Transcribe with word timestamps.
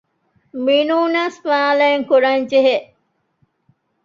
މިނޫނަސް 0.65 1.39
މާލެއިން 1.49 2.05
ކުރަންޖެހޭ 2.09 2.77